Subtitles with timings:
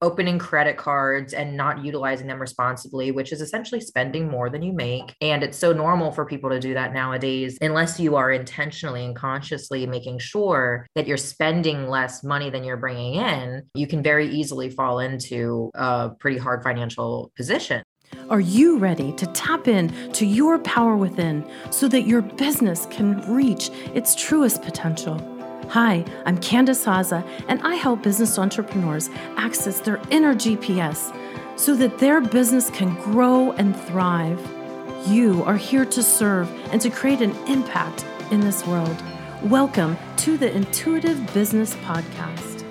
[0.00, 4.72] opening credit cards and not utilizing them responsibly, which is essentially spending more than you
[4.72, 5.14] make.
[5.20, 9.16] And it's so normal for people to do that nowadays, unless you are intentionally and
[9.16, 14.28] consciously making sure that you're spending less money than you're bringing in, you can very
[14.28, 17.82] easily fall into a pretty hard financial position.
[18.30, 23.20] Are you ready to tap in to your power within so that your business can
[23.32, 25.37] reach its truest potential?
[25.72, 31.14] Hi, I'm Candace Haza, and I help business entrepreneurs access their inner GPS
[31.58, 34.40] so that their business can grow and thrive.
[35.06, 38.96] You are here to serve and to create an impact in this world.
[39.42, 42.64] Welcome to the Intuitive Business Podcast.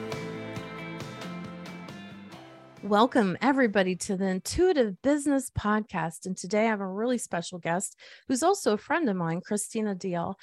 [2.81, 6.25] Welcome, everybody, to the Intuitive Business Podcast.
[6.25, 7.95] And today I have a really special guest
[8.27, 10.33] who's also a friend of mine, Christina Diehl.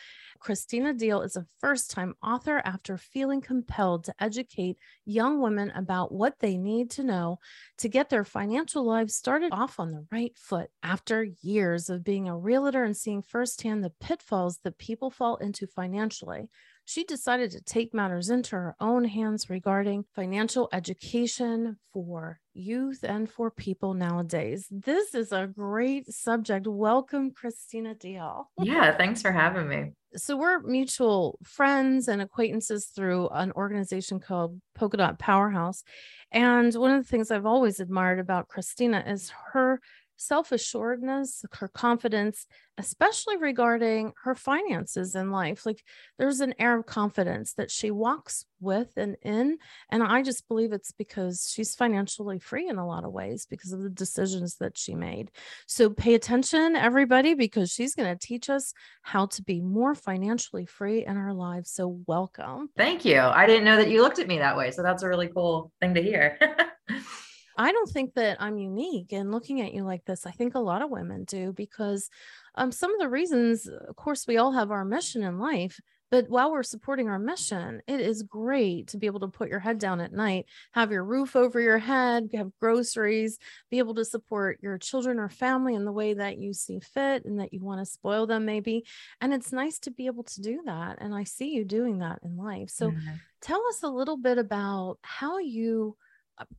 [0.45, 4.77] Christina Diehl is a first time author after feeling compelled to educate
[5.07, 7.39] young women about what they need to know
[7.79, 10.69] to get their financial lives started off on the right foot.
[10.83, 15.67] After years of being a realtor and seeing firsthand the pitfalls that people fall into
[15.67, 16.51] financially,
[16.85, 23.31] she decided to take matters into her own hands regarding financial education for youth and
[23.31, 24.67] for people nowadays.
[24.71, 26.67] This is a great subject.
[26.67, 28.45] Welcome, Christina Diehl.
[28.59, 29.93] Yeah, thanks for having me.
[30.17, 35.83] So, we're mutual friends and acquaintances through an organization called Polka Dot Powerhouse.
[36.31, 39.81] And one of the things I've always admired about Christina is her
[40.17, 42.47] self assuredness, her confidence,
[42.79, 45.65] especially regarding her finances in life.
[45.65, 45.83] Like
[46.19, 49.59] there's an air of confidence that she walks with and in.
[49.91, 53.73] And I just believe it's because she's financially free in a lot of ways because
[53.73, 55.31] of the decisions that she made.
[55.67, 60.67] So pay attention, everybody, because she's going to teach us how to be more financially
[60.67, 61.71] free in our lives.
[61.71, 62.71] So welcome.
[62.77, 63.21] Thank you.
[63.21, 64.71] I didn't know that you looked at me that way.
[64.71, 66.39] So that's a really cool thing to hear.
[67.57, 70.27] I don't think that I'm unique in looking at you like this.
[70.27, 72.11] I think a lot of women do because
[72.55, 75.81] um, some of the reasons, of course, we all have our mission in life.
[76.11, 79.59] But while we're supporting our mission, it is great to be able to put your
[79.59, 84.05] head down at night, have your roof over your head, have groceries, be able to
[84.05, 87.65] support your children or family in the way that you see fit and that you
[87.65, 88.85] want to spoil them, maybe.
[89.21, 90.99] And it's nice to be able to do that.
[91.01, 92.71] And I see you doing that in life.
[92.71, 93.15] So mm-hmm.
[93.41, 96.14] tell us a little bit about how you uh,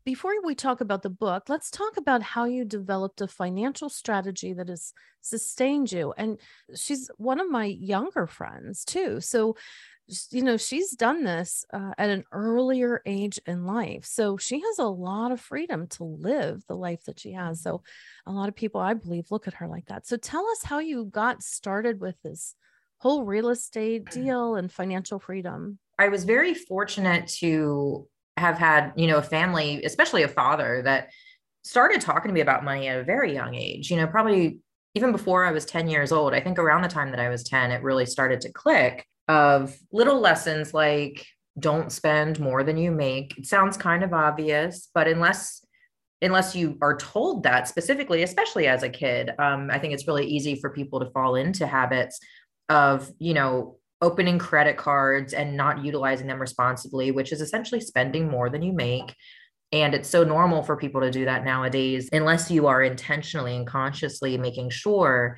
[0.06, 4.54] before we talk about the book, let's talk about how you developed a financial strategy
[4.54, 6.14] that has sustained you.
[6.18, 6.40] And
[6.76, 9.20] she's one of my younger friends too.
[9.20, 9.58] So,
[10.32, 14.06] you know, she's done this uh, at an earlier age in life.
[14.06, 17.62] So she has a lot of freedom to live the life that she has.
[17.62, 17.82] So
[18.26, 20.08] a lot of people, I believe, look at her like that.
[20.08, 22.56] So tell us how you got started with this
[23.00, 25.80] whole real estate deal and financial freedom.
[25.98, 28.08] I was very fortunate to
[28.38, 31.10] have had, you know, a family, especially a father that
[31.64, 34.60] started talking to me about money at a very young age, you know, probably
[34.94, 36.34] even before I was 10 years old.
[36.34, 39.76] I think around the time that I was 10, it really started to click of
[39.92, 41.26] little lessons like
[41.60, 43.38] don't spend more than you make.
[43.38, 45.62] It sounds kind of obvious, but unless
[46.22, 50.26] unless you are told that specifically, especially as a kid, um, I think it's really
[50.26, 52.20] easy for people to fall into habits
[52.70, 58.30] of, you know, opening credit cards and not utilizing them responsibly, which is essentially spending
[58.30, 59.16] more than you make.
[59.72, 63.66] And it's so normal for people to do that nowadays, unless you are intentionally and
[63.66, 65.38] consciously making sure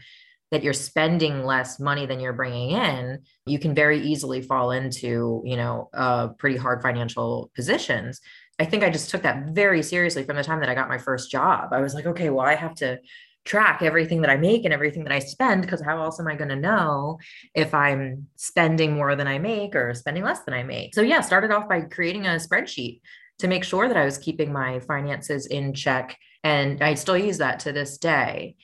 [0.51, 5.41] that you're spending less money than you're bringing in, you can very easily fall into,
[5.45, 8.19] you know, uh, pretty hard financial positions.
[8.59, 10.97] I think I just took that very seriously from the time that I got my
[10.97, 11.73] first job.
[11.73, 12.99] I was like, okay, well, I have to
[13.47, 16.35] track everything that I make and everything that I spend because how else am I
[16.35, 17.17] going to know
[17.55, 20.93] if I'm spending more than I make or spending less than I make?
[20.93, 22.99] So yeah, started off by creating a spreadsheet
[23.39, 27.37] to make sure that I was keeping my finances in check and I still use
[27.37, 28.57] that to this day.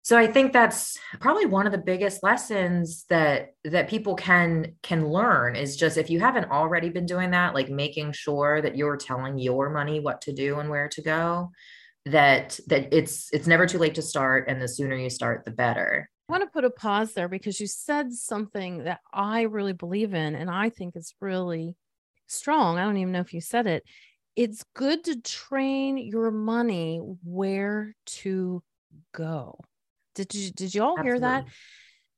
[0.00, 5.08] So I think that's probably one of the biggest lessons that that people can can
[5.08, 8.96] learn is just if you haven't already been doing that like making sure that you're
[8.96, 11.50] telling your money what to do and where to go
[12.06, 15.50] that that it's it's never too late to start and the sooner you start the
[15.50, 19.72] better I want to put a pause there because you said something that I really
[19.72, 21.76] believe in and I think is really
[22.26, 22.78] strong.
[22.78, 23.84] I don't even know if you said it.
[24.34, 28.62] It's good to train your money where to
[29.14, 29.60] go.
[30.16, 31.10] Did you did you all Absolutely.
[31.10, 31.44] hear that?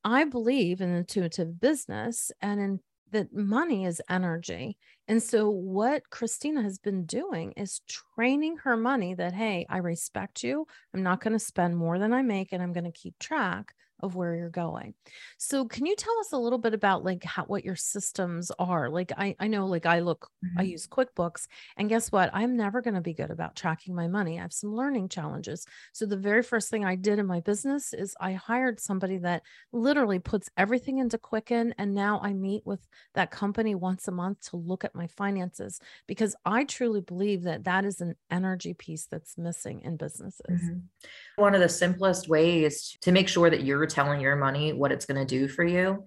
[0.04, 2.80] I believe in intuitive business and in
[3.12, 4.76] that money is energy.
[5.06, 7.80] And so, what Christina has been doing is
[8.14, 10.66] training her money that, hey, I respect you.
[10.94, 13.72] I'm not going to spend more than I make, and I'm going to keep track
[14.00, 14.94] of where you're going.
[15.38, 18.88] So can you tell us a little bit about like how what your systems are?
[18.90, 20.60] Like I I know like I look mm-hmm.
[20.60, 21.46] I use QuickBooks
[21.76, 22.30] and guess what?
[22.32, 24.38] I'm never going to be good about tracking my money.
[24.38, 25.66] I have some learning challenges.
[25.92, 29.42] So the very first thing I did in my business is I hired somebody that
[29.72, 34.50] literally puts everything into Quicken and now I meet with that company once a month
[34.50, 39.06] to look at my finances because I truly believe that that is an energy piece
[39.06, 40.44] that's missing in businesses.
[40.48, 41.42] Mm-hmm.
[41.42, 45.06] One of the simplest ways to make sure that you're telling your money what it's
[45.06, 46.04] going to do for you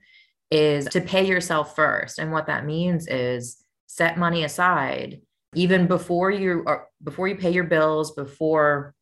[0.49, 2.19] is to pay yourself first.
[2.19, 5.21] And what that means is set money aside
[5.53, 8.93] even before you are before you pay your bills, before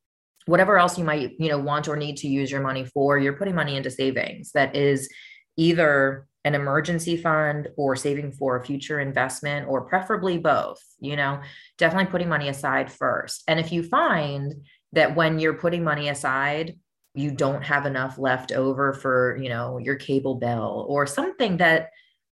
[0.46, 3.34] whatever else you might, you know, want or need to use your money for, you're
[3.34, 5.10] putting money into savings that is
[5.58, 11.40] either an emergency fund or saving for a future investment or preferably both, you know,
[11.78, 13.44] definitely putting money aside first.
[13.48, 14.56] And if you find
[14.94, 16.80] that when you're putting money aside,
[17.14, 21.90] you don't have enough left over for you know your cable bill or something that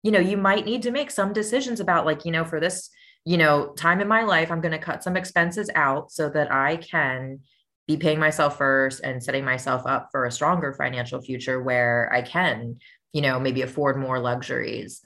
[0.03, 2.89] you know you might need to make some decisions about like you know for this
[3.25, 6.51] you know time in my life i'm going to cut some expenses out so that
[6.51, 7.39] i can
[7.88, 12.21] be paying myself first and setting myself up for a stronger financial future where i
[12.21, 12.77] can
[13.13, 15.01] you know maybe afford more luxuries.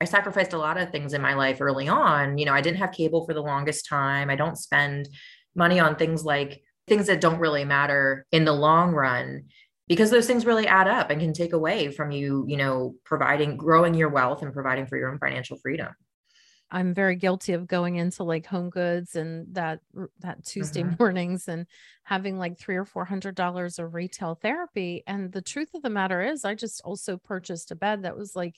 [0.00, 2.38] I sacrificed a lot of things in my life early on.
[2.38, 4.30] You know i didn't have cable for the longest time.
[4.30, 5.08] I don't spend
[5.54, 9.44] money on things like things that don't really matter in the long run
[9.88, 13.56] because those things really add up and can take away from you you know providing
[13.56, 15.88] growing your wealth and providing for your own financial freedom
[16.70, 19.80] i'm very guilty of going into like home goods and that
[20.20, 20.96] that tuesday mm-hmm.
[20.98, 21.66] mornings and
[22.02, 25.90] having like three or four hundred dollars of retail therapy and the truth of the
[25.90, 28.56] matter is i just also purchased a bed that was like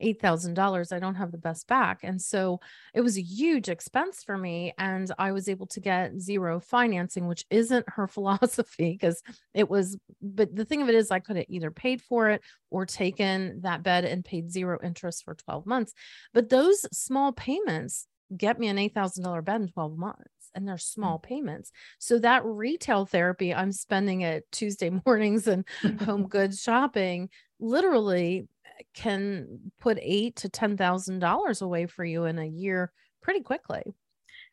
[0.00, 0.92] $8,000.
[0.92, 2.00] I don't have the best back.
[2.02, 2.60] And so
[2.94, 4.72] it was a huge expense for me.
[4.78, 9.22] And I was able to get zero financing, which isn't her philosophy because
[9.54, 12.42] it was, but the thing of it is, I could have either paid for it
[12.70, 15.92] or taken that bed and paid zero interest for 12 months.
[16.32, 18.06] But those small payments
[18.36, 21.22] get me an $8,000 bed in 12 months and they're small mm.
[21.22, 21.72] payments.
[21.98, 25.64] So that retail therapy I'm spending at Tuesday mornings and
[26.04, 28.48] home goods shopping literally
[28.94, 32.92] can put eight to ten thousand dollars away for you in a year
[33.22, 33.82] pretty quickly.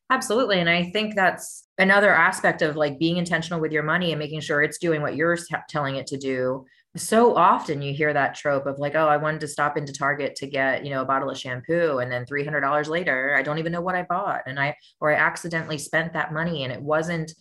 [0.09, 0.59] Absolutely.
[0.59, 4.39] And I think that's another aspect of like being intentional with your money and making
[4.39, 6.65] sure it's doing what you're t- telling it to do.
[6.95, 10.35] So often you hear that trope of like, oh, I wanted to stop into Target
[10.37, 11.99] to get, you know, a bottle of shampoo.
[11.99, 14.43] And then $300 later, I don't even know what I bought.
[14.47, 17.33] And I, or I accidentally spent that money and it wasn't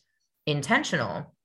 [0.46, 1.35] intentional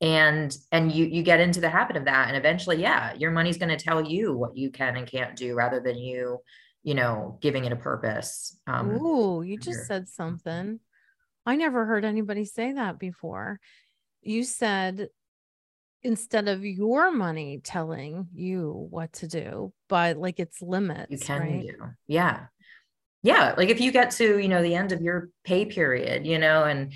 [0.00, 3.58] and and you you get into the habit of that and eventually yeah your money's
[3.58, 6.38] going to tell you what you can and can't do rather than you
[6.84, 10.78] you know giving it a purpose um Ooh, you just said something.
[11.44, 13.58] I never heard anybody say that before.
[14.22, 15.08] You said
[16.02, 21.40] instead of your money telling you what to do but like its limits you can
[21.40, 21.62] right?
[21.62, 21.74] do
[22.06, 22.46] yeah.
[23.24, 26.38] Yeah like if you get to you know the end of your pay period you
[26.38, 26.92] know and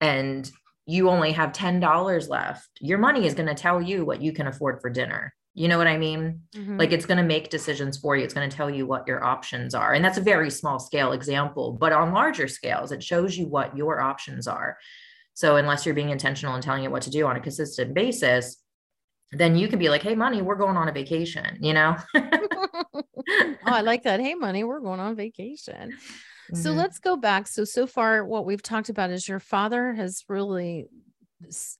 [0.00, 0.50] and
[0.86, 4.46] you only have $10 left, your money is going to tell you what you can
[4.46, 5.32] afford for dinner.
[5.54, 6.40] You know what I mean?
[6.54, 6.78] Mm-hmm.
[6.78, 8.24] Like it's going to make decisions for you.
[8.24, 9.92] It's going to tell you what your options are.
[9.92, 13.76] And that's a very small scale example, but on larger scales, it shows you what
[13.76, 14.78] your options are.
[15.34, 18.56] So unless you're being intentional and telling it what to do on a consistent basis,
[19.32, 21.96] then you can be like, hey, money, we're going on a vacation, you know?
[22.14, 24.20] oh, I like that.
[24.20, 25.96] Hey, money, we're going on vacation.
[26.54, 26.78] So mm-hmm.
[26.78, 27.46] let's go back.
[27.46, 30.86] So, so far, what we've talked about is your father has really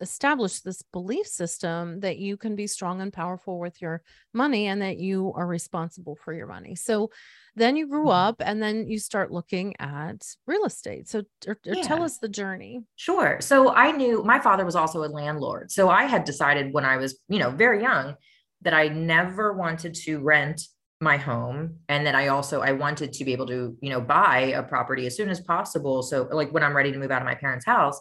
[0.00, 4.82] established this belief system that you can be strong and powerful with your money and
[4.82, 6.74] that you are responsible for your money.
[6.74, 7.10] So
[7.54, 8.28] then you grew mm-hmm.
[8.28, 11.08] up and then you start looking at real estate.
[11.08, 11.82] So or, or yeah.
[11.82, 12.80] tell us the journey.
[12.96, 13.38] Sure.
[13.40, 15.70] So I knew my father was also a landlord.
[15.70, 18.16] So I had decided when I was, you know, very young
[18.62, 20.62] that I never wanted to rent
[21.02, 24.38] my home and that i also i wanted to be able to you know buy
[24.56, 26.02] a property as soon as possible.
[26.02, 28.00] So like when i'm ready to move out of my parents house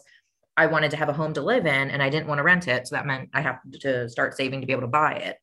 [0.56, 2.68] i wanted to have a home to live in and i didn't want to rent
[2.68, 2.86] it.
[2.86, 5.36] So that meant i have to start saving to be able to buy it.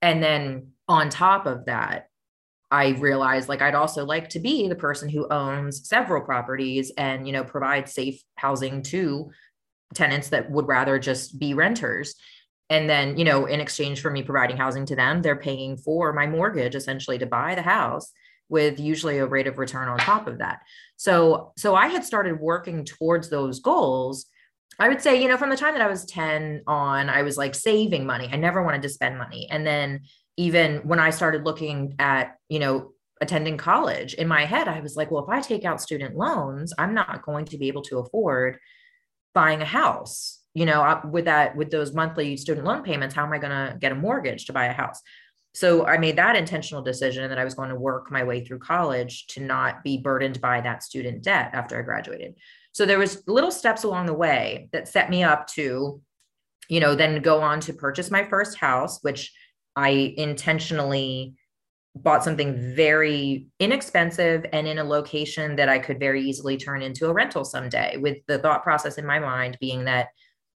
[0.00, 2.08] And then on top of that
[2.70, 7.26] i realized like i'd also like to be the person who owns several properties and
[7.26, 9.30] you know provide safe housing to
[9.94, 12.14] tenants that would rather just be renters
[12.70, 16.12] and then you know in exchange for me providing housing to them they're paying for
[16.12, 18.12] my mortgage essentially to buy the house
[18.48, 20.60] with usually a rate of return on top of that.
[20.96, 24.26] So so i had started working towards those goals.
[24.78, 27.36] I would say you know from the time that i was 10 on i was
[27.36, 28.28] like saving money.
[28.30, 29.48] I never wanted to spend money.
[29.50, 30.00] And then
[30.36, 34.96] even when i started looking at you know attending college in my head i was
[34.96, 38.00] like well if i take out student loans i'm not going to be able to
[38.00, 38.58] afford
[39.34, 43.32] buying a house you know, with that, with those monthly student loan payments, how am
[43.32, 45.00] I going to get a mortgage to buy a house?
[45.52, 48.58] So I made that intentional decision that I was going to work my way through
[48.58, 52.34] college to not be burdened by that student debt after I graduated.
[52.72, 56.00] So there was little steps along the way that set me up to,
[56.68, 59.32] you know, then go on to purchase my first house, which
[59.76, 61.34] I intentionally
[61.94, 67.06] bought something very inexpensive and in a location that I could very easily turn into
[67.06, 70.08] a rental someday, with the thought process in my mind being that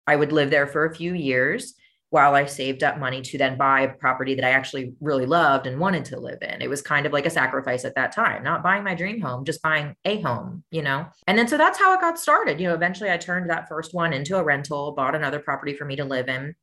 [0.07, 1.75] I would live there for a few years
[2.11, 5.67] while I saved up money to then buy a property that I actually really loved
[5.67, 6.61] and wanted to live in.
[6.61, 9.43] It was kind of like a sacrifice at that time, not buying my dream home,
[9.43, 11.07] just buying a home, you know?
[11.27, 12.59] And then so that's how it got started.
[12.59, 15.85] You know, eventually I turned that first one into a rental, bought another property for
[15.85, 16.55] me to live in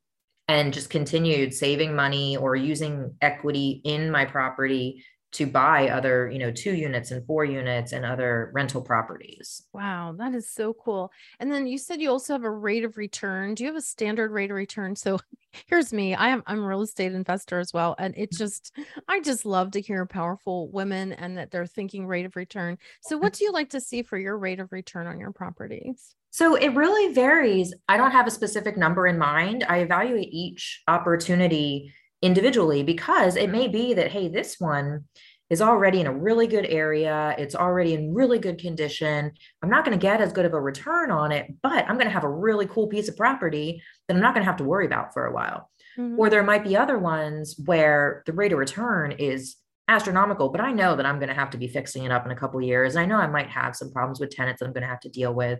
[0.49, 6.39] and just continued saving money or using equity in my property to buy other, you
[6.39, 9.63] know, two units and four units and other rental properties.
[9.73, 11.11] Wow, that is so cool.
[11.41, 13.55] And then you said you also have a rate of return.
[13.55, 14.95] Do you have a standard rate of return?
[14.95, 15.19] So
[15.67, 16.15] here's me.
[16.15, 17.95] I am I'm a real estate investor as well.
[17.99, 18.77] And it just
[19.09, 22.77] I just love to hear powerful women and that they're thinking rate of return.
[23.01, 26.15] So what do you like to see for your rate of return on your properties?
[26.31, 27.75] So it really varies.
[27.89, 29.65] I don't have a specific number in mind.
[29.69, 35.05] I evaluate each opportunity individually because it may be that, hey, this one
[35.51, 37.35] is already in a really good area.
[37.37, 39.33] It's already in really good condition.
[39.63, 42.07] I'm not going to get as good of a return on it, but I'm going
[42.07, 44.65] to have a really cool piece of property that I'm not going to have to
[44.65, 45.69] worry about for a while.
[45.99, 46.19] Mm-hmm.
[46.19, 49.57] Or there might be other ones where the rate of return is
[49.89, 52.33] astronomical, but I know that I'm going to have to be fixing it up in
[52.33, 52.97] a couple years.
[52.97, 55.11] I know I might have some problems with tenants that I'm going to have to
[55.11, 55.59] deal with.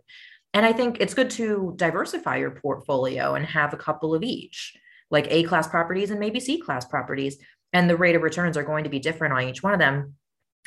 [0.55, 4.75] And I think it's good to diversify your portfolio and have a couple of each,
[5.13, 7.37] like A class properties and maybe C class properties.
[7.73, 10.15] And the rate of returns are going to be different on each one of them.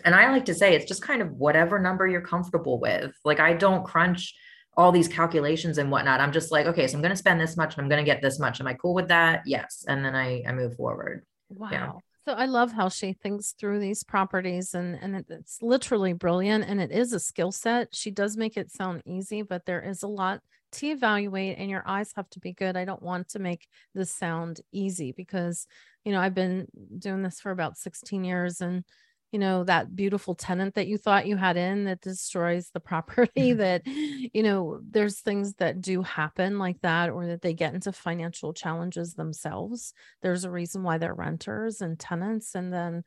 [0.05, 3.13] And I like to say it's just kind of whatever number you're comfortable with.
[3.25, 4.33] Like I don't crunch
[4.77, 6.19] all these calculations and whatnot.
[6.19, 8.11] I'm just like, okay, so I'm going to spend this much and I'm going to
[8.11, 8.59] get this much.
[8.59, 9.41] Am I cool with that?
[9.45, 9.85] Yes.
[9.87, 11.23] And then I, I move forward.
[11.49, 11.69] Wow.
[11.71, 11.91] Yeah.
[12.27, 16.81] So I love how she thinks through these properties and and it's literally brilliant and
[16.81, 17.95] it is a skill set.
[17.95, 20.41] She does make it sound easy, but there is a lot
[20.75, 22.77] to evaluate and your eyes have to be good.
[22.77, 25.67] I don't want to make this sound easy because
[26.05, 26.67] you know, I've been
[26.99, 28.83] doing this for about 16 years and
[29.31, 33.51] you know that beautiful tenant that you thought you had in that destroys the property
[33.51, 33.57] mm.
[33.57, 37.91] that you know there's things that do happen like that or that they get into
[37.91, 39.93] financial challenges themselves.
[40.21, 42.55] There's a reason why they're renters and tenants.
[42.55, 43.03] And then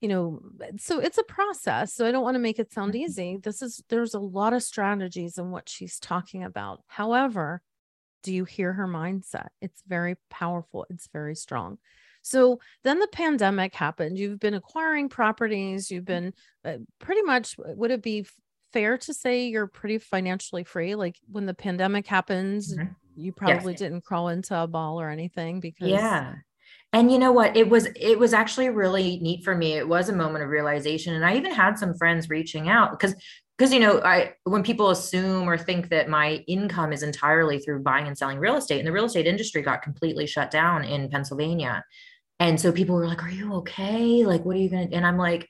[0.00, 0.40] you know
[0.78, 3.02] so it's a process so i don't want to make it sound mm-hmm.
[3.02, 7.62] easy this is there's a lot of strategies in what she's talking about however
[8.22, 11.78] do you hear her mindset it's very powerful it's very strong
[12.22, 14.18] so then the pandemic happened.
[14.18, 15.90] You've been acquiring properties.
[15.90, 18.26] You've been uh, pretty much, would it be
[18.72, 20.94] fair to say you're pretty financially free?
[20.94, 22.92] Like when the pandemic happens, mm-hmm.
[23.16, 23.80] you probably yes.
[23.80, 25.88] didn't crawl into a ball or anything because.
[25.88, 26.34] Yeah.
[26.92, 27.56] And you know what?
[27.56, 29.74] It was it was actually really neat for me.
[29.74, 33.14] It was a moment of realization, and I even had some friends reaching out because
[33.56, 37.82] because you know i when people assume or think that my income is entirely through
[37.82, 41.10] buying and selling real estate and the real estate industry got completely shut down in
[41.10, 41.84] pennsylvania
[42.40, 44.24] and so people were like, Are you okay?
[44.24, 44.88] Like, what are you to?
[44.92, 45.48] And I'm like,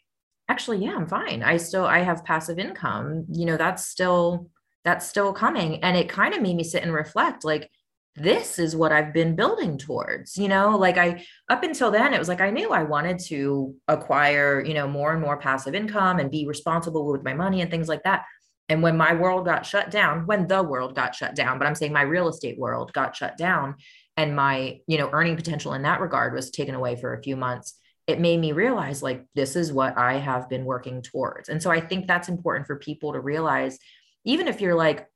[0.49, 1.45] Actually, yeah, I'm fine.
[1.45, 3.25] I still, I have passive income.
[3.31, 4.51] You know, that's still,
[4.85, 5.83] that's still coming.
[5.85, 7.71] And it kind of made me sit and reflect like,
[8.17, 12.19] this is what I've been building towards, you know, like I, up until then, it
[12.19, 16.19] was like I knew I wanted to acquire, you know, more and more passive income
[16.19, 18.25] and be responsible with my money and things like that.
[18.69, 21.75] And when my world got shut down, when the world got shut down, but I'm
[21.75, 23.77] saying my real estate world got shut down,
[24.21, 27.37] and my you know earning potential in that regard was taken away for a few
[27.37, 27.75] months
[28.07, 31.71] it made me realize like this is what i have been working towards and so
[31.71, 33.79] i think that's important for people to realize
[34.25, 35.07] even if you're like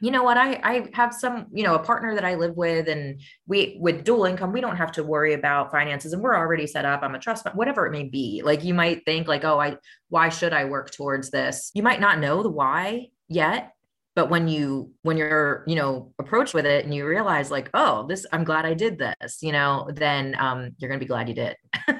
[0.00, 0.36] you know what?
[0.36, 4.04] I i have some you know a partner that i live with and we with
[4.04, 7.02] dual income we don't have to worry about finances and we're already set up.
[7.02, 8.42] I'm a trust fund whatever it may be.
[8.44, 9.76] Like you might think like oh i
[10.08, 11.70] why should i work towards this?
[11.74, 13.72] You might not know the why yet
[14.14, 18.06] but when you when you're you know approached with it and you realize like oh
[18.08, 21.34] this i'm glad i did this you know then um you're gonna be glad you
[21.34, 21.56] did.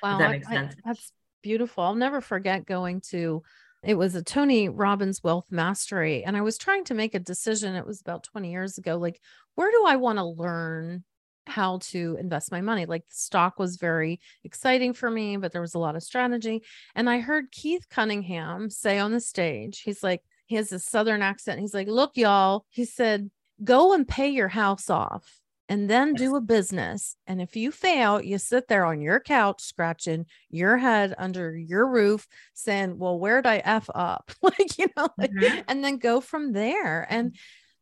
[0.00, 1.12] Wow that makes sense I, that's
[1.42, 1.84] beautiful.
[1.84, 3.42] I'll never forget going to
[3.82, 7.74] it was a tony robbins wealth mastery and i was trying to make a decision
[7.74, 9.20] it was about 20 years ago like
[9.54, 11.04] where do i want to learn
[11.48, 12.86] how to invest my money.
[12.86, 16.62] Like stock was very exciting for me, but there was a lot of strategy.
[16.94, 21.22] And I heard Keith Cunningham say on the stage, he's like, he has a southern
[21.22, 21.60] accent.
[21.60, 23.30] He's like, Look, y'all, he said,
[23.62, 27.14] go and pay your house off and then do a business.
[27.26, 31.86] And if you fail, you sit there on your couch, scratching your head under your
[31.86, 34.30] roof, saying, Well, where'd I F up?
[34.42, 35.60] like, you know, like, mm-hmm.
[35.68, 37.06] and then go from there.
[37.08, 37.36] And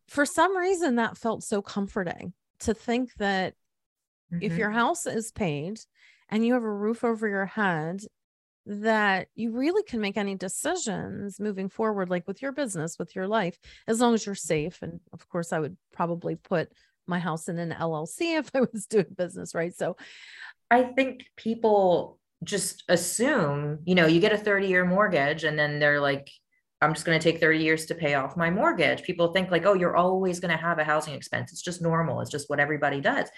[0.09, 3.55] for some reason that felt so comforting to think that
[4.33, 4.43] mm-hmm.
[4.43, 5.78] if your house is paid
[6.28, 8.00] and you have a roof over your head
[8.69, 13.28] that you really can make any decisions moving forward like with your business with your
[13.28, 16.73] life as long as you're safe and of course i would probably put
[17.06, 19.96] my house in an llc if i was doing business right so
[20.70, 25.78] i think people just assume you know you get a 30 year mortgage and then
[25.78, 26.30] they're like
[26.82, 29.02] I'm just going to take 30 years to pay off my mortgage.
[29.02, 31.50] People think like, oh, you're always going to have a housing expense.
[31.50, 32.20] It's just normal.
[32.20, 33.30] It's just what everybody does.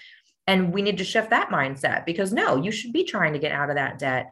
[0.45, 3.51] And we need to shift that mindset because no, you should be trying to get
[3.51, 4.31] out of that debt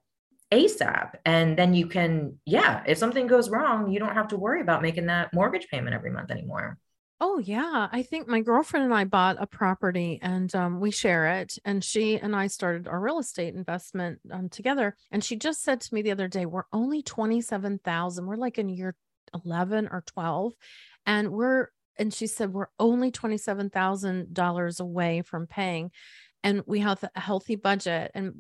[0.51, 1.11] ASAP.
[1.25, 4.81] And then you can, yeah, if something goes wrong, you don't have to worry about
[4.81, 6.77] making that mortgage payment every month anymore.
[7.19, 11.39] Oh yeah, I think my girlfriend and I bought a property and um, we share
[11.39, 11.57] it.
[11.65, 14.95] And she and I started our real estate investment um, together.
[15.11, 18.27] And she just said to me the other day, "We're only twenty seven thousand.
[18.27, 18.95] We're like in year
[19.33, 20.53] eleven or twelve,
[21.05, 21.69] and we're."
[21.99, 25.91] And she said, "We're only twenty seven thousand dollars away from paying."
[26.43, 28.33] and we have a healthy budget and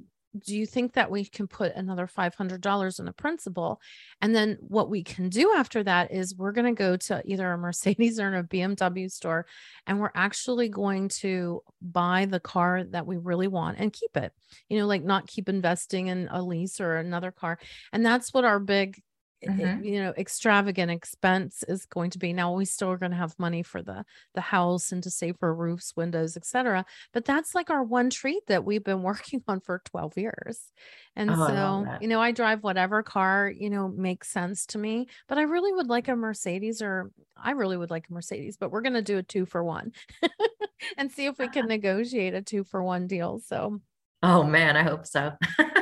[0.45, 3.81] do you think that we can put another $500 in the principal?
[4.21, 7.51] And then what we can do after that is we're going to go to either
[7.51, 9.45] a mercedes or a bmw store
[9.85, 14.33] and we're actually going to buy the car that we really want and keep it.
[14.69, 17.59] You know like not keep investing in a lease or another car.
[17.91, 19.01] And that's what our big
[19.45, 19.83] mm-hmm.
[19.83, 22.33] you know extravagant expense is going to be.
[22.33, 25.37] Now we still are going to have money for the the house and to save
[25.39, 29.59] for roofs windows etc but that's like our one treat that we've been working on
[29.59, 30.71] for 12 years.
[31.15, 35.07] And oh, so you know i drive whatever car you know makes sense to me
[35.27, 38.71] but i really would like a mercedes or i really would like a mercedes but
[38.71, 39.91] we're going to do a two for one
[40.97, 43.81] and see if we can negotiate a two for one deal so
[44.21, 45.31] oh man i hope so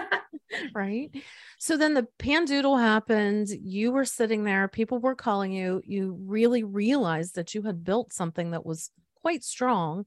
[0.73, 1.11] right
[1.57, 3.49] so then the pandoodle happened.
[3.49, 5.81] You were sitting there, people were calling you.
[5.85, 10.05] You really realized that you had built something that was quite strong.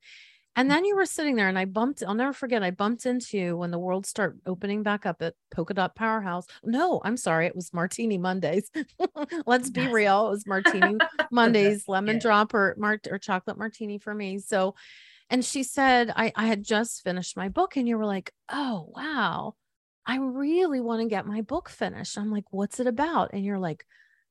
[0.57, 0.73] And mm.
[0.73, 3.57] then you were sitting there, and I bumped, I'll never forget, I bumped into you
[3.57, 6.47] when the world started opening back up at Polka Dot Powerhouse.
[6.64, 8.71] No, I'm sorry, it was Martini Mondays.
[9.47, 10.28] Let's be real.
[10.28, 10.99] It was Martini
[11.31, 12.23] Mondays, lemon yeah.
[12.23, 14.38] drop or, mart- or chocolate martini for me.
[14.38, 14.75] So,
[15.31, 18.91] and she said, I, I had just finished my book, and you were like, oh,
[18.95, 19.54] wow
[20.08, 22.18] I really want to get my book finished.
[22.18, 23.30] I'm like, what's it about?
[23.34, 23.84] And you're like,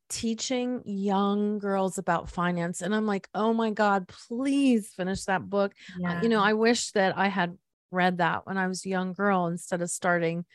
[0.10, 2.82] teaching young girls about finance.
[2.82, 5.74] And I'm like, oh my God, please finish that book.
[6.00, 6.22] Yeah.
[6.22, 7.58] You know, I wish that I had
[7.92, 10.46] read that when I was a young girl instead of starting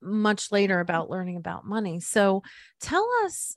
[0.00, 2.00] much later about learning about money.
[2.00, 2.42] So
[2.80, 3.56] tell us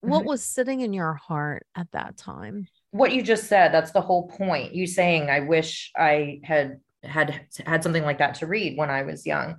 [0.00, 0.28] what mm-hmm.
[0.28, 2.68] was sitting in your heart at that time.
[2.90, 4.74] What you just said, that's the whole point.
[4.74, 9.02] You saying, I wish I had had had something like that to read when I
[9.02, 9.56] was young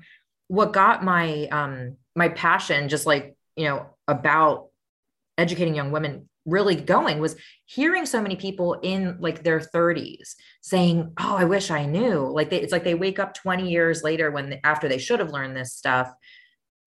[0.47, 4.67] what got my um my passion just like you know about
[5.37, 11.11] educating young women really going was hearing so many people in like their 30s saying
[11.19, 12.19] oh i wish i knew.
[12.19, 15.19] Like they, it's like they wake up 20 years later when they, after they should
[15.19, 16.11] have learned this stuff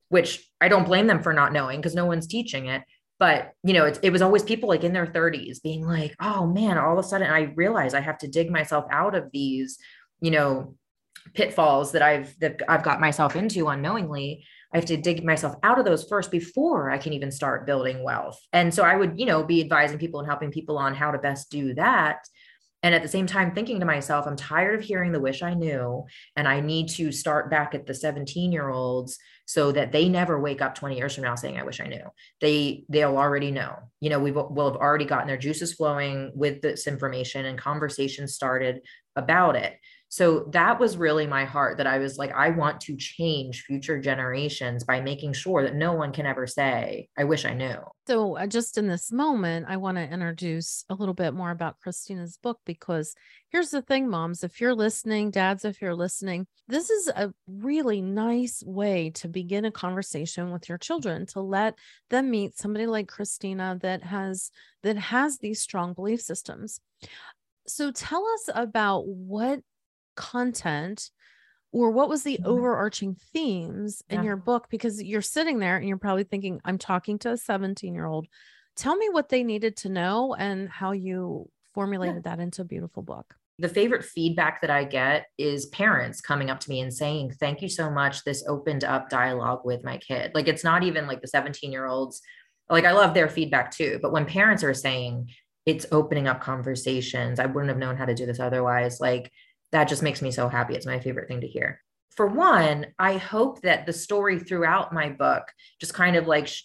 [0.09, 2.83] which i don't blame them for not knowing because no one's teaching it.
[3.19, 6.47] But you know it, it was always people like in their 30s being like oh
[6.47, 9.77] man all of a sudden i realize i have to dig myself out of these
[10.23, 10.75] you know
[11.35, 14.45] pitfalls that I've that I've got myself into unknowingly.
[14.73, 18.05] I have to dig myself out of those first before I can even start building
[18.05, 18.41] wealth.
[18.53, 21.19] And so I would, you know, be advising people and helping people on how to
[21.19, 22.21] best do that.
[22.83, 25.53] And at the same time, thinking to myself, I'm tired of hearing the wish I
[25.55, 30.09] knew, and I need to start back at the 17 year olds so that they
[30.09, 32.05] never wake up 20 years from now saying, I wish I knew.
[32.41, 33.77] They, they'll already know.
[34.01, 38.35] You know, we will have already gotten their juices flowing with this information and conversations
[38.35, 38.81] started
[39.17, 39.75] about it.
[40.13, 44.01] So that was really my heart that I was like, I want to change future
[44.01, 47.77] generations by making sure that no one can ever say, I wish I knew.
[48.09, 51.79] So, uh, just in this moment, I want to introduce a little bit more about
[51.79, 53.15] Christina's book because
[53.51, 58.03] here's the thing, moms, if you're listening, dads, if you're listening, this is a really
[58.03, 61.79] nice way to begin a conversation with your children to let
[62.11, 64.51] them meet somebody like Christina that has
[64.83, 66.81] that has these strong belief systems.
[67.69, 69.61] So tell us about what
[70.21, 71.11] content
[71.73, 72.47] or what was the mm-hmm.
[72.47, 74.27] overarching themes in yeah.
[74.27, 77.95] your book because you're sitting there and you're probably thinking i'm talking to a 17
[77.95, 78.27] year old
[78.77, 82.37] tell me what they needed to know and how you formulated yeah.
[82.37, 86.61] that into a beautiful book the favorite feedback that i get is parents coming up
[86.61, 90.31] to me and saying thank you so much this opened up dialogue with my kid
[90.35, 92.21] like it's not even like the 17 year olds
[92.69, 95.31] like i love their feedback too but when parents are saying
[95.67, 99.31] it's opening up conversations i wouldn't have known how to do this otherwise like
[99.73, 100.75] that just makes me so happy.
[100.75, 101.81] It's my favorite thing to hear.
[102.17, 105.45] For one, I hope that the story throughout my book,
[105.81, 106.65] just kind of like sh-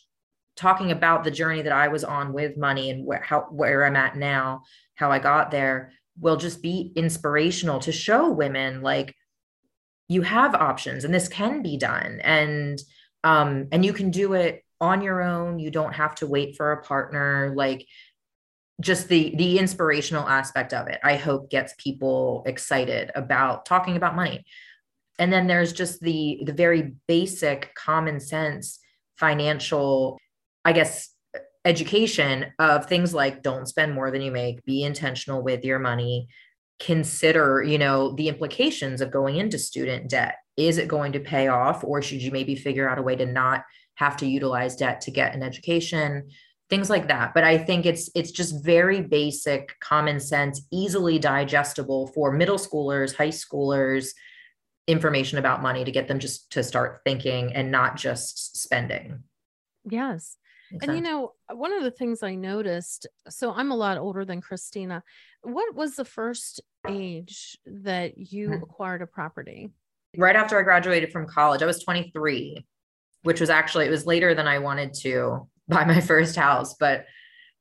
[0.55, 3.95] talking about the journey that I was on with money and where how where I'm
[3.95, 4.63] at now,
[4.95, 9.13] how I got there will just be inspirational to show women like
[10.07, 12.79] you have options and this can be done and
[13.23, 16.71] um and you can do it on your own you don't have to wait for
[16.71, 17.85] a partner like
[18.81, 24.15] just the the inspirational aspect of it i hope gets people excited about talking about
[24.15, 24.43] money.
[25.17, 28.79] And then there's just the the very basic common sense
[29.17, 30.19] financial
[30.65, 31.09] i guess
[31.63, 36.27] education of things like don't spend more than you make be intentional with your money
[36.79, 40.35] consider you know the implications of going into student debt.
[40.57, 43.25] Is it going to pay off or should you maybe figure out a way to
[43.25, 43.63] not
[43.95, 46.29] have to utilize debt to get an education
[46.69, 47.33] things like that.
[47.33, 53.15] But i think it's it's just very basic common sense easily digestible for middle schoolers
[53.15, 54.09] high schoolers
[54.87, 59.23] information about money to get them just to start thinking and not just spending.
[59.89, 60.37] Yes.
[60.81, 64.41] And you know one of the things i noticed so i'm a lot older than
[64.41, 65.03] christina
[65.43, 68.63] what was the first age that you mm-hmm.
[68.63, 69.69] acquired a property?
[70.17, 72.65] Right after i graduated from college i was 23
[73.21, 77.05] which was actually it was later than i wanted to buy my first house but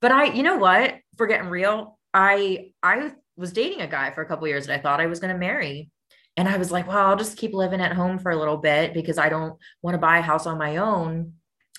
[0.01, 0.97] but i you know what?
[1.17, 4.83] For getting real i i was dating a guy for a couple years that i
[4.83, 5.91] thought i was going to marry.
[6.37, 8.93] And i was like well i'll just keep living at home for a little bit
[8.95, 11.35] because i don't want to buy a house on my own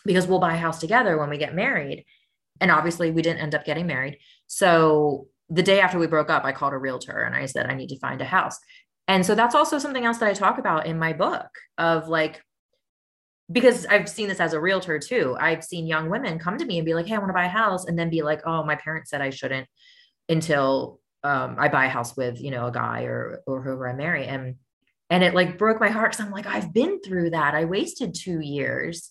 [0.05, 2.05] because we'll buy a house together when we get married.
[2.61, 4.19] And obviously we didn't end up getting married.
[4.47, 7.75] So the day after we broke up i called a realtor and i said i
[7.75, 8.57] need to find a house.
[9.07, 12.41] And so that's also something else that i talk about in my book of like
[13.51, 15.35] because I've seen this as a realtor too.
[15.39, 17.45] I've seen young women come to me and be like, Hey, I want to buy
[17.45, 17.85] a house.
[17.85, 19.67] And then be like, Oh, my parents said I shouldn't
[20.29, 23.93] until um, I buy a house with, you know, a guy or, or whoever I
[23.93, 24.25] marry.
[24.25, 24.55] And,
[25.09, 26.11] and it like broke my heart.
[26.11, 27.53] Cause I'm like, I've been through that.
[27.53, 29.09] I wasted two years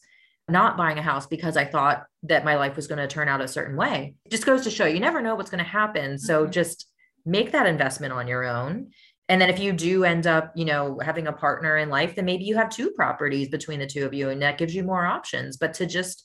[0.49, 3.41] not buying a house because I thought that my life was going to turn out
[3.41, 4.15] a certain way.
[4.27, 6.19] It just goes to show you never know what's going to happen.
[6.19, 6.53] So mm-hmm.
[6.53, 6.87] just
[7.25, 8.91] make that investment on your own
[9.29, 12.25] and then if you do end up you know having a partner in life then
[12.25, 15.07] maybe you have two properties between the two of you and that gives you more
[15.07, 15.57] options.
[15.57, 16.25] But to just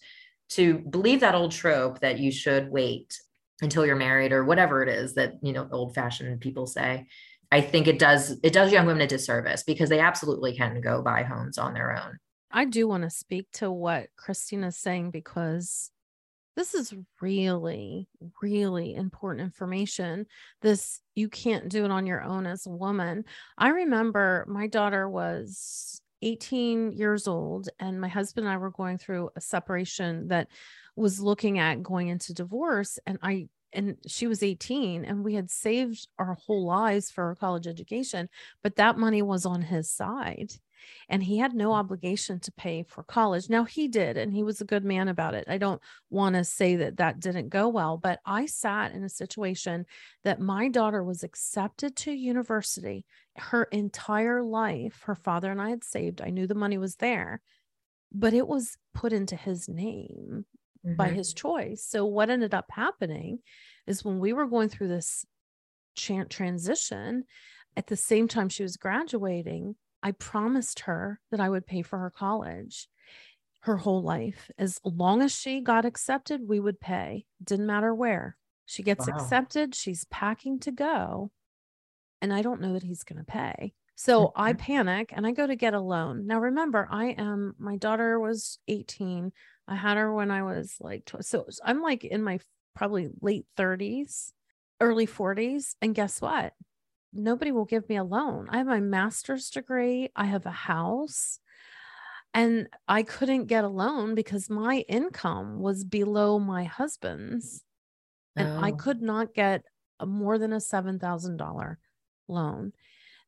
[0.50, 3.16] to believe that old trope that you should wait
[3.62, 7.06] until you're married or whatever it is that you know old fashioned people say
[7.52, 11.02] i think it does it does young women a disservice because they absolutely can go
[11.02, 12.18] buy homes on their own.
[12.52, 15.92] I do want to speak to what christina's saying because
[16.60, 18.10] this is really
[18.42, 20.26] really important information.
[20.62, 23.24] This you can't do it on your own as a woman.
[23.58, 28.98] I remember my daughter was 18 years old and my husband and i were going
[28.98, 30.50] through a separation that
[30.98, 35.50] was looking at going into divorce and i and she was 18 and we had
[35.50, 38.28] saved our whole lives for her college education
[38.64, 40.52] but that money was on his side
[41.08, 43.50] and he had no obligation to pay for college.
[43.50, 45.46] Now he did, and he was a good man about it.
[45.48, 49.10] I don't want to say that that didn't go well, but I sat in a
[49.10, 49.86] situation
[50.24, 53.06] that my daughter was accepted to university
[53.38, 55.02] her entire life.
[55.04, 57.42] Her father and I had saved, I knew the money was there,
[58.12, 60.46] but it was put into his name
[60.86, 60.96] mm-hmm.
[60.96, 61.86] by his choice.
[61.86, 63.40] So what ended up happening
[63.88, 65.26] is when we were going through this
[65.96, 67.24] transition,
[67.76, 72.00] at the same time she was graduating, I promised her that I would pay for
[72.00, 72.88] her college
[73.62, 74.50] her whole life.
[74.58, 77.26] As long as she got accepted, we would pay.
[77.44, 78.38] Didn't matter where.
[78.66, 79.16] She gets wow.
[79.16, 81.32] accepted, she's packing to go.
[82.22, 83.74] And I don't know that he's going to pay.
[83.96, 84.42] So mm-hmm.
[84.42, 86.28] I panic and I go to get a loan.
[86.28, 89.32] Now, remember, I am, my daughter was 18.
[89.68, 91.26] I had her when I was like, 12.
[91.26, 92.40] so I'm like in my
[92.76, 94.32] probably late 30s,
[94.80, 95.76] early 40s.
[95.82, 96.54] And guess what?
[97.14, 98.48] Nobody will give me a loan.
[98.50, 101.40] I have my master's degree, I have a house,
[102.34, 107.64] and I couldn't get a loan because my income was below my husband's.
[108.36, 108.62] And oh.
[108.62, 109.64] I could not get
[110.00, 111.76] a, more than a $7,000
[112.28, 112.74] loan.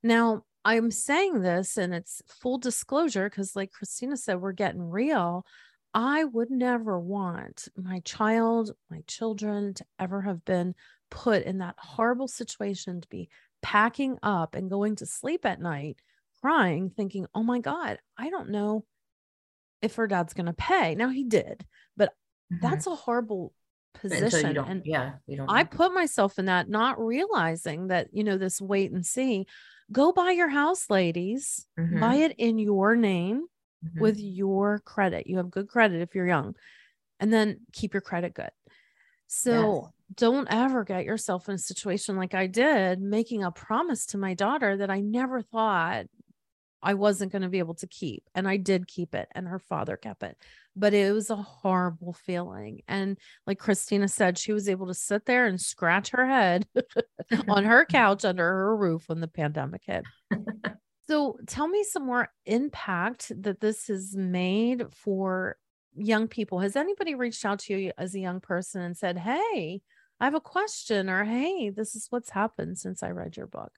[0.03, 5.45] Now, I'm saying this and it's full disclosure because, like Christina said, we're getting real.
[5.93, 10.75] I would never want my child, my children to ever have been
[11.09, 13.27] put in that horrible situation to be
[13.61, 15.97] packing up and going to sleep at night
[16.41, 18.83] crying, thinking, oh my God, I don't know
[19.81, 20.95] if her dad's going to pay.
[20.95, 22.13] Now he did, but
[22.51, 22.65] mm-hmm.
[22.67, 23.53] that's a horrible
[23.93, 24.57] position.
[24.57, 28.61] and yeah, you don't I put myself in that, not realizing that, you know, this
[28.61, 29.45] wait and see.
[29.91, 31.99] Go buy your house, ladies, mm-hmm.
[31.99, 33.45] buy it in your name
[33.85, 33.99] mm-hmm.
[33.99, 35.27] with your credit.
[35.27, 36.55] You have good credit if you're young,
[37.19, 38.51] and then keep your credit good.
[39.33, 44.05] So, yes don't ever get yourself in a situation like I did, making a promise
[44.07, 46.05] to my daughter that I never thought
[46.83, 48.23] I wasn't going to be able to keep.
[48.33, 50.37] And I did keep it, and her father kept it.
[50.75, 52.81] But it was a horrible feeling.
[52.87, 56.65] And like Christina said, she was able to sit there and scratch her head
[57.47, 60.03] on her couch under her roof when the pandemic hit.
[61.07, 65.57] so tell me some more impact that this has made for
[65.95, 66.59] young people.
[66.59, 69.81] Has anybody reached out to you as a young person and said, Hey,
[70.19, 73.71] I have a question, or Hey, this is what's happened since I read your book?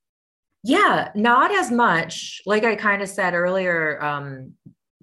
[0.64, 2.42] Yeah, not as much.
[2.46, 4.54] Like I kind of said earlier, um,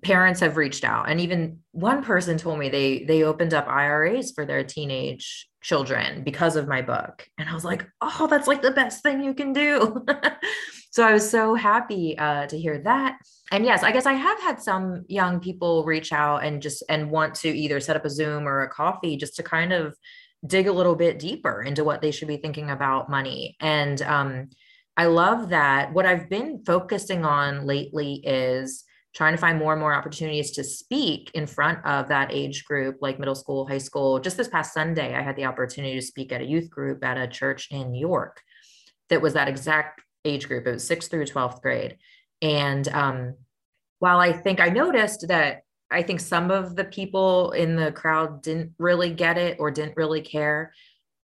[0.03, 4.33] parents have reached out, and even one person told me they they opened up IRAs
[4.33, 8.63] for their teenage children because of my book, and I was like, oh, that's like
[8.63, 10.05] the best thing you can do.
[10.91, 13.19] so I was so happy uh, to hear that.
[13.53, 17.11] And yes, I guess I have had some young people reach out and just and
[17.11, 19.97] want to either set up a Zoom or a coffee just to kind of
[20.47, 24.49] dig a little bit deeper into what they should be thinking about money and um,
[25.01, 25.95] I love that.
[25.95, 30.63] What I've been focusing on lately is trying to find more and more opportunities to
[30.63, 34.21] speak in front of that age group, like middle school, high school.
[34.21, 37.17] Just this past Sunday, I had the opportunity to speak at a youth group at
[37.17, 38.43] a church in New York
[39.09, 40.67] that was that exact age group.
[40.67, 41.99] It was sixth through 12th grade.
[42.43, 43.35] And um,
[43.99, 48.43] while I think I noticed that I think some of the people in the crowd
[48.43, 50.73] didn't really get it or didn't really care,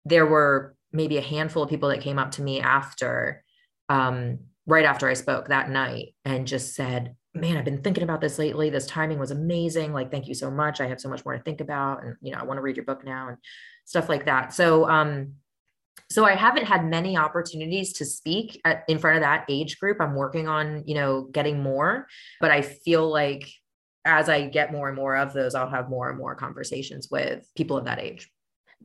[0.04, 3.42] there were maybe a handful of people that came up to me after
[3.88, 8.20] um, right after I spoke that night and just said, Man, I've been thinking about
[8.20, 8.70] this lately.
[8.70, 9.92] This timing was amazing.
[9.92, 10.80] Like, thank you so much.
[10.80, 12.04] I have so much more to think about.
[12.04, 13.38] And, you know, I want to read your book now and
[13.84, 14.54] stuff like that.
[14.54, 15.32] So, um,
[16.10, 20.00] so I haven't had many opportunities to speak at, in front of that age group.
[20.00, 22.06] I'm working on, you know, getting more,
[22.40, 23.50] but I feel like
[24.04, 27.48] as I get more and more of those, I'll have more and more conversations with
[27.56, 28.30] people of that age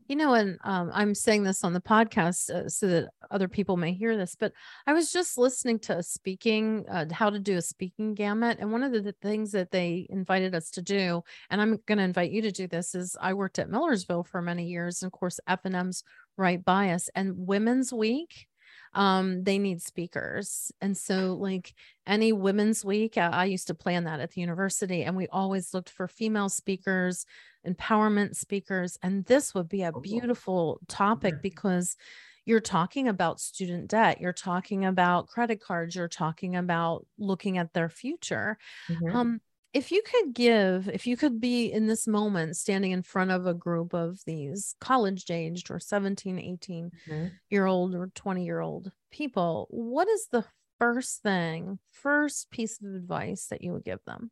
[0.09, 3.77] you know, and um, I'm saying this on the podcast uh, so that other people
[3.77, 4.53] may hear this, but
[4.87, 8.57] I was just listening to a speaking, uh, how to do a speaking gamut.
[8.59, 11.99] And one of the, the things that they invited us to do, and I'm going
[11.99, 15.03] to invite you to do this, is I worked at Millersville for many years.
[15.03, 16.03] And of course, F&M's
[16.39, 17.09] right by us.
[17.13, 18.47] And Women's Week
[18.93, 21.75] um they need speakers and so like
[22.07, 25.75] any women's week I, I, used to plan that at the university and we always
[25.75, 27.25] looked for female speakers
[27.67, 31.97] empowerment speakers and this would be a oh, beautiful topic because
[32.45, 37.73] you're talking about student debt you're talking about credit cards you're talking about looking at
[37.73, 38.57] their future
[38.89, 39.15] mm-hmm.
[39.15, 39.41] um
[39.73, 43.45] if you could give if you could be in this moment standing in front of
[43.45, 47.27] a group of these college aged or 17 18 mm-hmm.
[47.49, 50.43] year old or 20 year old people what is the
[50.79, 54.31] first thing first piece of advice that you would give them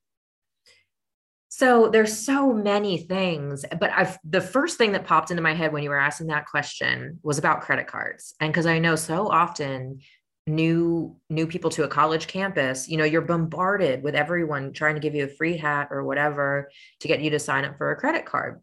[1.50, 5.71] so there's so many things but i've the first thing that popped into my head
[5.71, 9.28] when you were asking that question was about credit cards and because i know so
[9.28, 10.00] often
[10.47, 15.01] new new people to a college campus you know you're bombarded with everyone trying to
[15.01, 16.69] give you a free hat or whatever
[17.01, 18.62] to get you to sign up for a credit card.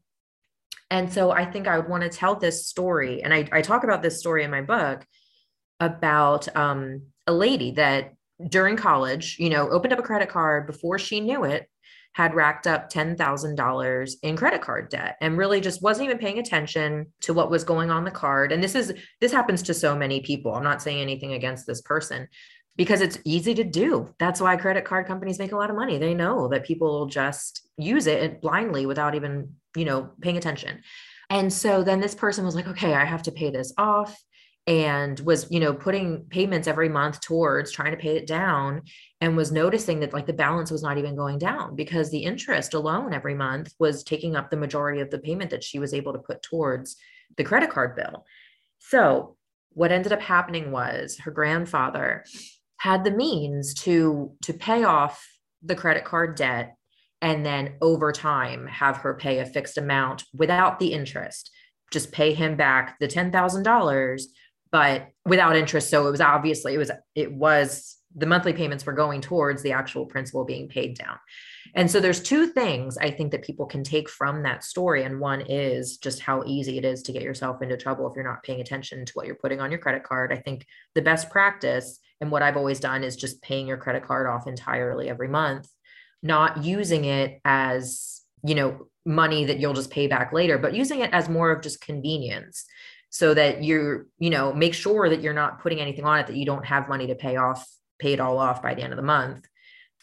[0.90, 3.84] And so i think i would want to tell this story and i, I talk
[3.84, 5.04] about this story in my book
[5.80, 8.14] about um, a lady that
[8.48, 11.68] during college you know opened up a credit card before she knew it
[12.14, 17.12] had racked up $10,000 in credit card debt and really just wasn't even paying attention
[17.20, 18.52] to what was going on the card.
[18.52, 20.54] And this is this happens to so many people.
[20.54, 22.28] I'm not saying anything against this person
[22.76, 24.14] because it's easy to do.
[24.18, 25.98] That's why credit card companies make a lot of money.
[25.98, 30.82] They know that people will just use it blindly without even, you know, paying attention.
[31.30, 34.16] And so then this person was like, okay, I have to pay this off
[34.66, 38.80] and was you know putting payments every month towards trying to pay it down
[39.20, 42.72] and was noticing that like the balance was not even going down because the interest
[42.72, 46.12] alone every month was taking up the majority of the payment that she was able
[46.12, 46.96] to put towards
[47.36, 48.24] the credit card bill.
[48.78, 49.36] So
[49.70, 52.24] what ended up happening was her grandfather
[52.78, 55.26] had the means to to pay off
[55.62, 56.76] the credit card debt
[57.20, 61.50] and then over time have her pay a fixed amount without the interest.
[61.90, 64.22] Just pay him back the $10,000
[64.74, 65.88] but without interest.
[65.88, 69.70] So it was obviously it was it was the monthly payments were going towards the
[69.70, 71.16] actual principal being paid down.
[71.76, 75.04] And so there's two things I think that people can take from that story.
[75.04, 78.28] And one is just how easy it is to get yourself into trouble if you're
[78.28, 80.32] not paying attention to what you're putting on your credit card.
[80.32, 84.04] I think the best practice and what I've always done is just paying your credit
[84.04, 85.68] card off entirely every month,
[86.20, 90.98] not using it as, you know, money that you'll just pay back later, but using
[90.98, 92.64] it as more of just convenience
[93.14, 96.34] so that you're, you know, make sure that you're not putting anything on it that
[96.34, 97.64] you don't have money to pay off,
[98.00, 99.46] pay it all off by the end of the month.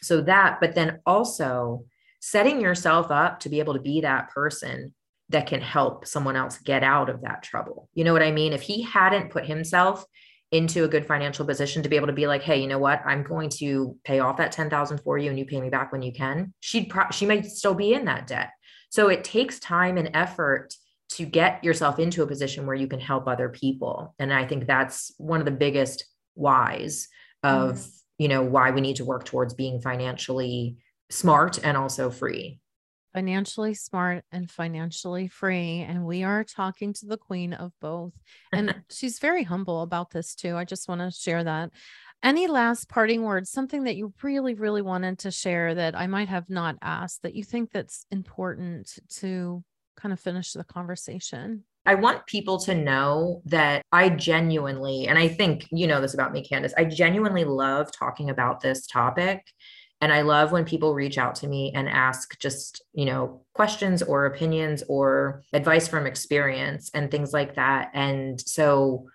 [0.00, 1.84] So that, but then also
[2.22, 4.94] setting yourself up to be able to be that person
[5.28, 7.90] that can help someone else get out of that trouble.
[7.92, 8.54] You know what I mean?
[8.54, 10.06] If he hadn't put himself
[10.50, 13.02] into a good financial position to be able to be like, hey, you know what?
[13.04, 16.00] I'm going to pay off that 10,000 for you and you pay me back when
[16.00, 16.54] you can.
[16.60, 18.52] She'd pro- she might still be in that debt.
[18.88, 20.74] So it takes time and effort
[21.16, 24.14] to get yourself into a position where you can help other people.
[24.18, 27.08] And I think that's one of the biggest whys
[27.42, 27.90] of, mm.
[28.18, 30.76] you know, why we need to work towards being financially
[31.10, 32.60] smart and also free
[33.12, 35.80] financially smart and financially free.
[35.80, 38.12] And we are talking to the queen of both.
[38.52, 40.56] And she's very humble about this too.
[40.56, 41.70] I just want to share that.
[42.22, 46.28] Any last parting words, something that you really, really wanted to share that I might
[46.28, 49.64] have not asked that you think that's important to
[49.96, 51.64] kind of finish the conversation?
[51.84, 56.32] I want people to know that I genuinely, and I think you know this about
[56.32, 59.44] me, Candace, I genuinely love talking about this topic
[60.02, 64.02] and I love when people reach out to me and ask just, you know, questions
[64.02, 67.92] or opinions or advice from experience and things like that.
[67.94, 69.06] And so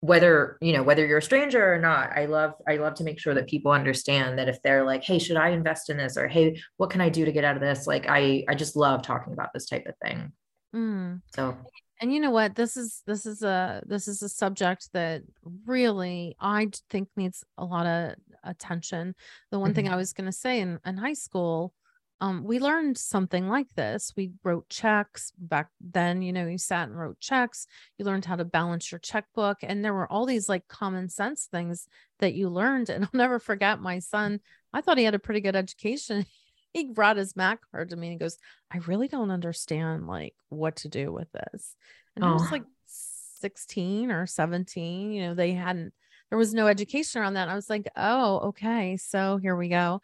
[0.00, 3.18] whether, you know, whether you're a stranger or not, I love I love to make
[3.18, 6.26] sure that people understand that if they're like, "Hey, should I invest in this?" or
[6.26, 9.02] "Hey, what can I do to get out of this?" Like I I just love
[9.02, 10.32] talking about this type of thing.
[10.74, 11.20] Mm.
[11.34, 11.56] So
[12.00, 15.22] and you know what this is this is a this is a subject that
[15.66, 19.14] really i think needs a lot of attention
[19.50, 19.76] the one mm-hmm.
[19.76, 21.74] thing i was going to say in, in high school
[22.22, 26.88] um, we learned something like this we wrote checks back then you know you sat
[26.88, 27.66] and wrote checks
[27.98, 31.48] you learned how to balance your checkbook and there were all these like common sense
[31.50, 34.40] things that you learned and i'll never forget my son
[34.72, 36.26] i thought he had a pretty good education
[36.72, 38.38] he brought his Mac card to me and he goes,
[38.72, 41.74] I really don't understand like what to do with this.
[42.14, 42.28] And oh.
[42.28, 45.92] I was like 16 or 17, you know, they hadn't,
[46.28, 47.48] there was no education around that.
[47.48, 48.96] I was like, oh, okay.
[48.96, 50.00] So here we go.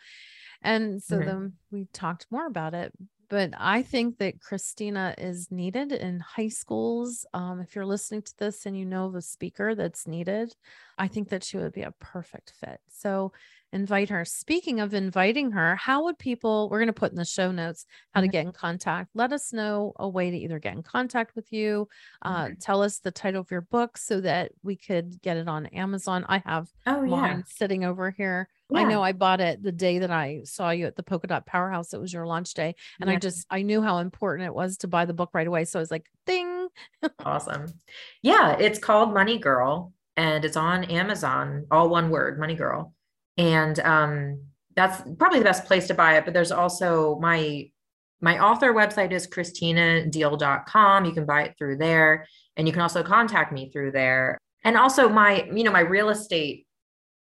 [0.62, 1.26] And so mm-hmm.
[1.26, 2.92] then we talked more about it.
[3.28, 7.26] But I think that Christina is needed in high schools.
[7.34, 10.54] Um, if you're listening to this and you know the speaker that's needed,
[10.96, 12.80] I think that she would be a perfect fit.
[12.88, 13.32] So
[13.72, 14.24] invite her.
[14.24, 17.86] Speaking of inviting her, how would people, we're going to put in the show notes
[18.12, 19.10] how to get in contact.
[19.14, 21.88] Let us know a way to either get in contact with you,
[22.22, 25.66] uh, tell us the title of your book so that we could get it on
[25.66, 26.24] Amazon.
[26.28, 27.42] I have oh, mine yeah.
[27.46, 28.48] sitting over here.
[28.70, 28.80] Yeah.
[28.80, 31.46] I know I bought it the day that I saw you at the Polka Dot
[31.46, 31.92] Powerhouse.
[31.92, 32.74] It was your launch day.
[33.00, 33.16] And yeah.
[33.16, 35.64] I just, I knew how important it was to buy the book right away.
[35.66, 36.68] So I was like, ding.
[37.24, 37.66] awesome.
[38.22, 38.56] Yeah.
[38.58, 42.92] It's called Money Girl and it's on Amazon, all one word, Money Girl
[43.36, 44.40] and um,
[44.74, 47.68] that's probably the best place to buy it but there's also my
[48.20, 53.02] my author website is christinadiehl.com you can buy it through there and you can also
[53.02, 56.66] contact me through there and also my you know my real estate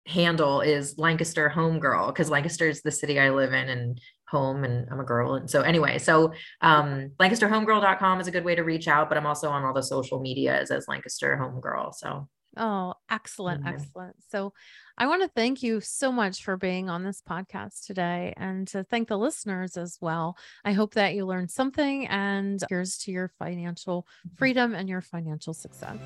[0.07, 4.89] handle is lancaster homegirl because lancaster is the city i live in and home and
[4.91, 8.89] i'm a girl and so anyway so um lancasterhomegirl.com is a good way to reach
[8.89, 13.65] out but i'm also on all the social medias as lancaster homegirl so Oh, excellent.
[13.65, 13.75] Mm-hmm.
[13.75, 14.17] Excellent.
[14.29, 14.53] So
[15.01, 18.85] I want to thank you so much for being on this podcast today and to
[18.85, 20.37] thank the listeners as well.
[20.63, 24.37] I hope that you learned something and here's to your financial mm-hmm.
[24.37, 25.97] freedom and your financial success.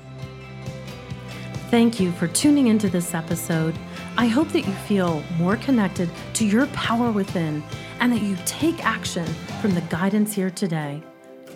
[1.69, 3.77] Thank you for tuning into this episode.
[4.17, 7.65] I hope that you feel more connected to your power within
[7.99, 9.25] and that you take action
[9.59, 11.03] from the guidance here today.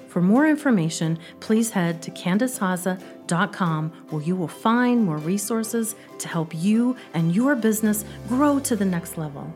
[0.09, 3.18] For more information, please head to CandiceHaza.com
[4.09, 8.85] where you will find more resources to help you and your business grow to the
[8.85, 9.53] next level.